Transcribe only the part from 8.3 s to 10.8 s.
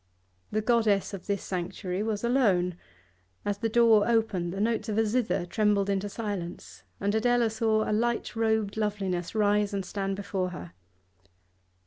robed loveliness rise and stand before her.